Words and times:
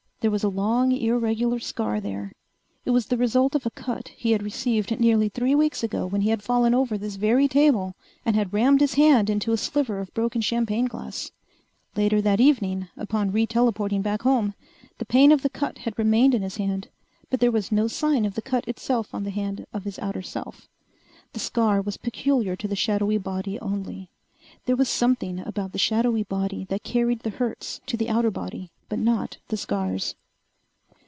There 0.21 0.29
was 0.29 0.43
a 0.43 0.49
long, 0.49 0.91
irregular 0.91 1.57
scar 1.57 1.99
there. 1.99 2.31
It 2.85 2.91
was 2.91 3.07
the 3.07 3.17
result 3.17 3.55
of 3.55 3.65
a 3.65 3.71
cut 3.71 4.09
he 4.09 4.33
had 4.33 4.43
received 4.43 4.99
nearly 4.99 5.29
three 5.29 5.55
weeks 5.55 5.81
ago 5.81 6.05
when 6.05 6.21
he 6.21 6.29
had 6.29 6.43
fallen 6.43 6.75
over 6.75 6.95
this 6.95 7.15
very 7.15 7.47
table 7.47 7.95
and 8.23 8.35
had 8.35 8.53
rammed 8.53 8.81
his 8.81 8.93
hand 8.93 9.31
into 9.31 9.51
a 9.51 9.57
sliver 9.57 9.97
of 9.97 10.13
broken 10.13 10.39
champagne 10.39 10.85
glass. 10.85 11.31
Later 11.95 12.21
that 12.21 12.39
evening, 12.39 12.87
upon 12.95 13.31
re 13.31 13.47
telporting 13.47 14.03
back 14.03 14.21
home, 14.21 14.53
the 14.99 15.05
pain 15.07 15.31
of 15.31 15.41
the 15.41 15.49
cut 15.49 15.79
had 15.79 15.97
remained 15.97 16.35
in 16.35 16.43
his 16.43 16.57
hand, 16.57 16.89
but 17.31 17.39
there 17.39 17.49
was 17.51 17.71
no 17.71 17.87
sign 17.87 18.23
of 18.23 18.35
the 18.35 18.43
cut 18.43 18.67
itself 18.67 19.15
on 19.15 19.23
the 19.23 19.31
hand 19.31 19.65
of 19.73 19.85
his 19.85 19.97
outer 19.97 20.21
self. 20.21 20.67
The 21.33 21.39
scar 21.39 21.81
was 21.81 21.97
peculiar 21.97 22.55
to 22.57 22.67
the 22.67 22.75
shadowy 22.75 23.17
body 23.17 23.59
only. 23.59 24.07
There 24.67 24.75
was 24.75 24.87
something 24.89 25.39
about 25.39 25.71
the 25.71 25.79
shadowy 25.79 26.21
body 26.21 26.65
that 26.69 26.83
carried 26.83 27.21
the 27.21 27.29
hurts 27.31 27.81
to 27.87 27.97
the 27.97 28.09
outer 28.09 28.29
body, 28.29 28.69
but 28.89 28.99
not 28.99 29.37
the 29.47 29.55
scars.... 29.55 30.15